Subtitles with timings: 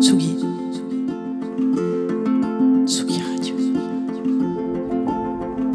[0.00, 0.36] Tsugi.
[2.86, 3.54] Tsugi Radio.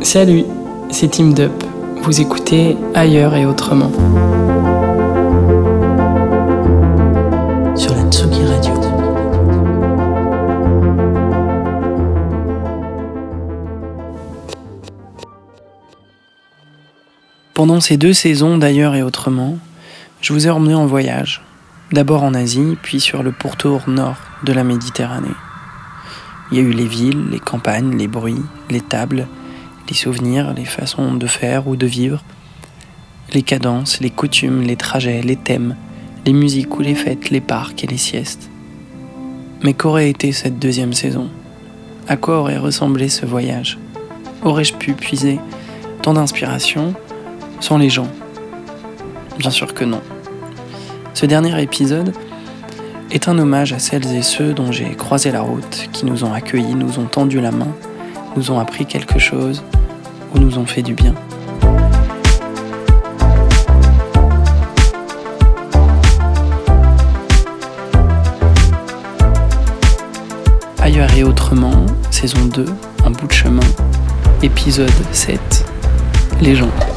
[0.02, 0.46] Salut,
[0.92, 1.52] c'est Team Dup.
[2.04, 3.92] Vous écoutez Ailleurs et Autrement.
[7.76, 8.74] Sur la Tsugi Radio.
[17.54, 19.58] Pendant ces deux saisons d'Ailleurs et Autrement,
[20.22, 21.42] je vous ai emmené en voyage.
[21.94, 25.36] D'abord en Asie, puis sur le pourtour nord de la Méditerranée.
[26.52, 29.28] Il y a eu les villes, les campagnes, les bruits, les tables,
[29.88, 32.24] les souvenirs, les façons de faire ou de vivre,
[33.32, 35.76] les cadences, les coutumes, les trajets, les thèmes,
[36.26, 38.50] les musiques ou les fêtes, les parcs et les siestes.
[39.62, 41.30] Mais qu'aurait été cette deuxième saison?
[42.08, 43.78] À quoi aurait ressemblé ce voyage?
[44.42, 45.40] Aurais-je pu puiser
[46.02, 46.96] tant d'inspiration
[47.60, 48.10] sans les gens?
[49.38, 50.02] Bien sûr que non.
[51.24, 52.14] Ce dernier épisode
[53.10, 56.34] est un hommage à celles et ceux dont j'ai croisé la route, qui nous ont
[56.34, 57.70] accueillis, nous ont tendu la main,
[58.36, 59.64] nous ont appris quelque chose
[60.36, 61.16] ou nous ont fait du bien.
[70.82, 72.66] Ailleurs et autrement, saison 2,
[73.06, 73.64] en bout de chemin,
[74.42, 75.40] épisode 7,
[76.42, 76.93] les gens.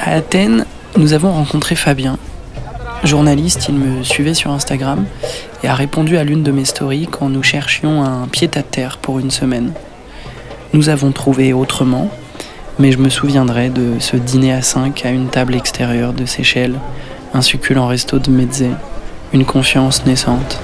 [0.00, 0.64] À Athènes,
[0.96, 2.18] nous avons rencontré Fabien.
[3.04, 5.04] Journaliste, il me suivait sur Instagram
[5.62, 9.30] et a répondu à l'une de mes stories quand nous cherchions un pied-à-terre pour une
[9.30, 9.72] semaine.
[10.72, 12.10] Nous avons trouvé autrement,
[12.78, 16.78] mais je me souviendrai de ce dîner à 5 à une table extérieure de Seychelles,
[17.34, 18.66] un succulent resto de Medze,
[19.32, 20.60] une confiance naissante.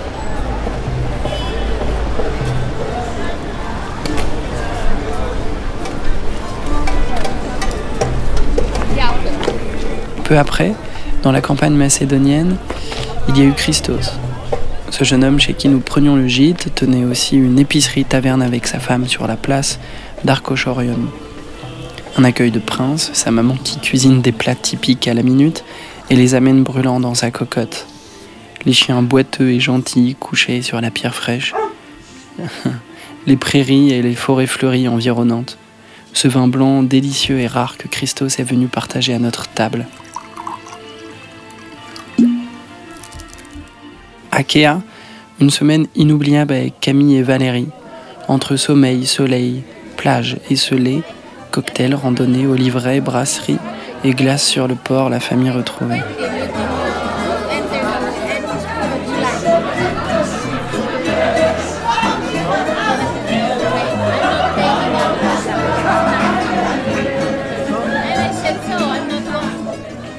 [10.25, 10.75] Peu après,
[11.23, 12.57] dans la campagne macédonienne,
[13.29, 14.13] il y a eu Christos.
[14.91, 18.67] Ce jeune homme chez qui nous prenions le gîte tenait aussi une épicerie taverne avec
[18.67, 19.79] sa femme sur la place
[20.25, 20.99] d'Arcochorion.
[22.17, 25.65] Un accueil de prince, sa maman qui cuisine des plats typiques à la minute
[26.11, 27.87] et les amène brûlants dans sa cocotte.
[28.65, 31.55] Les chiens boiteux et gentils couchés sur la pierre fraîche.
[33.27, 35.59] les prairies et les forêts fleuries environnantes.
[36.15, 39.87] Ce vin blanc délicieux et rare que Christos est venu partager à notre table.
[44.35, 44.83] Akea,
[45.41, 47.69] une semaine inoubliable avec Camille et Valérie.
[48.27, 49.63] Entre sommeil, soleil,
[49.97, 51.03] plage et soleil,
[51.53, 53.59] cocktail, randonnée, oliveraie, brasserie
[54.03, 56.01] et glace sur le port, la famille retrouvée.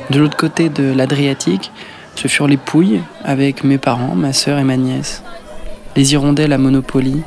[0.09, 1.71] De l'autre côté de l'Adriatique,
[2.15, 5.23] ce furent les Pouilles avec mes parents, ma sœur et ma nièce.
[5.95, 7.21] Les hirondelles à Monopoly,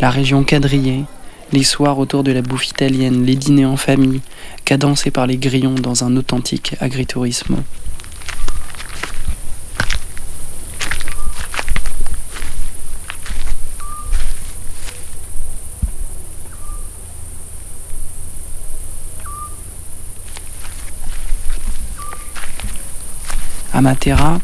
[0.00, 1.04] la région quadrillée,
[1.52, 4.20] les soirs autour de la bouffe italienne, les dîners en famille,
[4.64, 7.62] cadencés par les grillons dans un authentique agritourisme.
[23.82, 24.38] À Matera,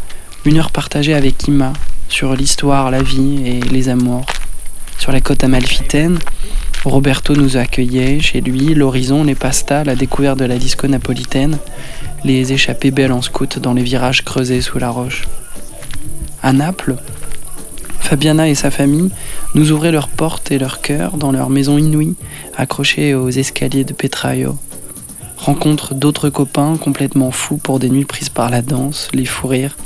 [0.46, 1.72] une heure partagée avec Ima
[2.08, 4.26] sur l'histoire, la vie et les amours.
[4.98, 6.18] Sur la côte amalfitaine,
[6.84, 11.56] Roberto nous accueillait chez lui, l'horizon, les pastas, la découverte de la disco napolitaine,
[12.24, 15.28] les échappées belles en scout dans les virages creusés sous la roche.
[16.42, 16.96] À Naples,
[18.00, 19.10] Fabiana et sa famille
[19.54, 22.16] nous ouvraient leurs portes et leurs cœurs dans leur maison inouïe,
[22.56, 24.58] accrochée aux escaliers de Petraio.
[25.38, 29.76] Rencontre d'autres copains complètement fous pour des nuits prises par la danse, les fous rires,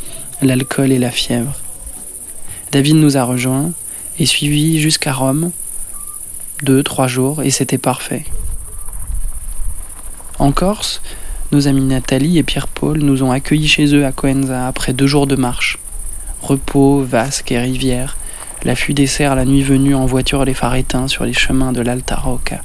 [0.41, 1.55] l'alcool et la fièvre.
[2.73, 3.73] David nous a rejoints
[4.19, 5.51] et suivi jusqu'à Rome,
[6.63, 8.25] deux, trois jours, et c'était parfait.
[10.39, 11.03] En Corse,
[11.53, 15.27] nos amis Nathalie et Pierre-Paul nous ont accueillis chez eux à Coenza après deux jours
[15.27, 15.79] de marche.
[16.41, 18.17] Repos, vasques et rivières,
[18.65, 21.83] l'affût des cerfs la nuit venue en voiture les phares éteints sur les chemins de
[21.83, 22.63] l'Alta Rocca.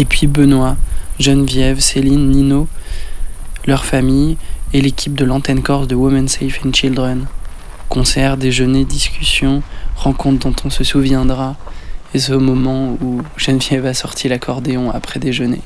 [0.00, 0.76] Et puis Benoît,
[1.18, 2.68] Geneviève, Céline, Nino,
[3.66, 4.38] leur famille
[4.72, 7.26] et l'équipe de l'antenne corse de Women Safe and Children.
[7.90, 9.62] Concerts, déjeuners, discussions,
[9.96, 11.56] rencontres dont on se souviendra,
[12.14, 15.60] et ce moment où Geneviève a sorti l'accordéon après déjeuner.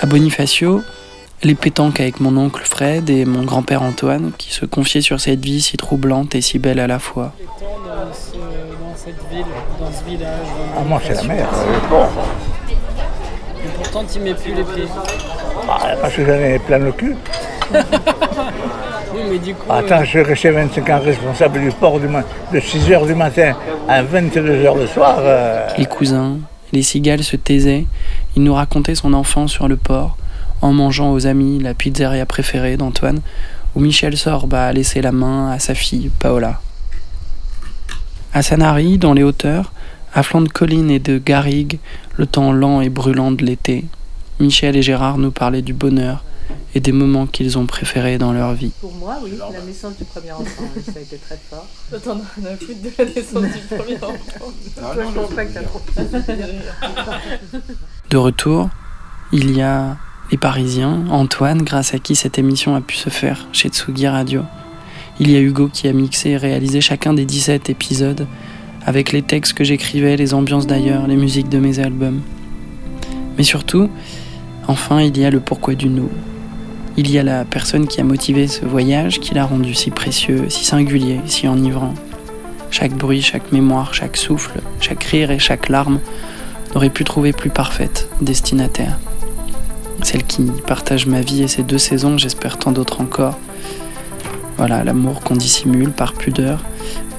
[0.00, 0.80] À Bonifacio,
[1.42, 5.44] Les pétanques avec mon oncle Fred et mon grand-père Antoine, qui se confiaient sur cette
[5.44, 7.34] vie si troublante et si belle à la fois.
[9.08, 9.46] Cette ville,
[9.80, 10.46] dans ce village.
[10.74, 11.48] dans Ah, moi, c'est la mer.
[13.64, 14.88] Et pourtant, tu mets plus les pieds.
[15.68, 17.16] Ah, parce que j'en ai plein le cul.
[19.10, 19.72] Oui, mais du coup.
[19.72, 23.54] Attends, je suis resté 25 ans responsable du port du de 6h du matin
[23.88, 25.16] à 22h le soir.
[25.20, 26.36] euh, Les cousins,
[26.72, 27.86] les cigales se taisaient.
[28.36, 30.18] Il nous racontait son enfance sur le port,
[30.60, 33.20] en mangeant aux amis la pizzeria préférée d'Antoine,
[33.74, 36.60] où Michel Sorbe a laissé la main à sa fille, Paola.
[38.32, 39.72] À Sanary, dans les hauteurs,
[40.14, 41.78] à flanc de collines et de garrigues,
[42.16, 43.84] le temps lent et brûlant de l'été,
[44.40, 46.24] Michel et Gérard nous parlaient du bonheur
[46.74, 48.72] et des moments qu'ils ont préférés dans leur vie.
[48.80, 51.66] Pour moi, oui, la naissance du premier enfant, ça a été très fort.
[51.90, 54.52] Rien à foutre de la naissance du premier enfant.
[54.76, 55.80] Toi, je pense pas que t'as trop.
[58.10, 58.68] De retour,
[59.32, 59.96] il y a
[60.30, 64.42] les Parisiens, Antoine, grâce à qui cette émission a pu se faire chez Tsugi Radio.
[65.20, 68.28] Il y a Hugo qui a mixé et réalisé chacun des 17 épisodes
[68.86, 72.20] avec les textes que j'écrivais, les ambiances d'ailleurs, les musiques de mes albums.
[73.36, 73.90] Mais surtout,
[74.68, 76.08] enfin, il y a le pourquoi du nous.
[76.96, 80.46] Il y a la personne qui a motivé ce voyage, qui l'a rendu si précieux,
[80.48, 81.94] si singulier, si enivrant.
[82.70, 85.98] Chaque bruit, chaque mémoire, chaque souffle, chaque rire et chaque larme
[86.74, 88.98] n'aurait pu trouver plus parfaite destinataire.
[90.02, 93.36] Celle qui partage ma vie et ses deux saisons, j'espère tant d'autres encore.
[94.58, 96.64] Voilà, l'amour qu'on dissimule par pudeur,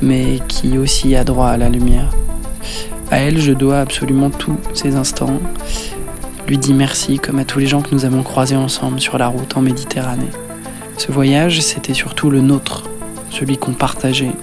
[0.02, 2.12] mais qui aussi a droit à la lumière.
[3.12, 5.40] À elle, je dois absolument tous ces instants.
[6.50, 9.28] Lui dis merci comme à tous les gens que nous avons croisés ensemble sur la
[9.28, 10.30] route en Méditerranée.
[10.98, 12.84] Ce voyage, c'était surtout le nôtre,
[13.32, 14.34] celui qu'on partageait.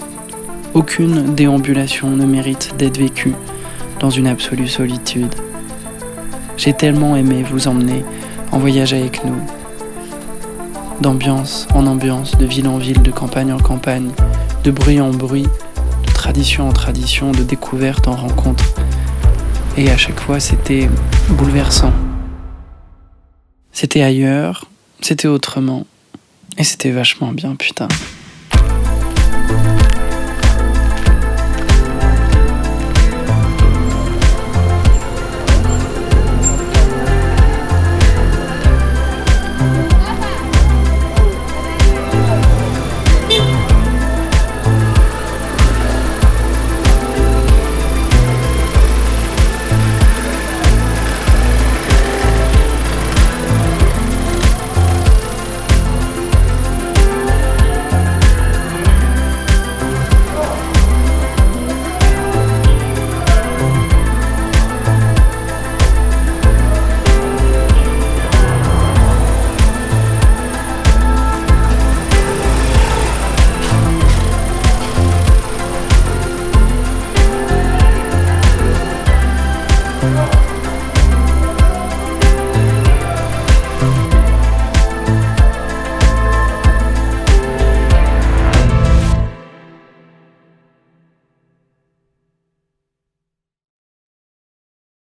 [0.73, 3.35] Aucune déambulation ne mérite d'être vécue
[3.99, 5.35] dans une absolue solitude.
[6.57, 8.03] J'ai tellement aimé vous emmener
[8.51, 9.37] en voyage avec nous,
[11.01, 14.11] d'ambiance en ambiance, de ville en ville, de campagne en campagne,
[14.63, 15.47] de bruit en bruit,
[16.07, 18.63] de tradition en tradition, de découverte en rencontre.
[19.77, 20.89] Et à chaque fois, c'était
[21.29, 21.93] bouleversant.
[23.71, 24.65] C'était ailleurs,
[25.01, 25.85] c'était autrement,
[26.57, 27.87] et c'était vachement bien, putain.